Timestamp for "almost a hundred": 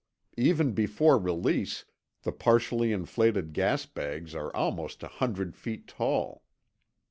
4.55-5.55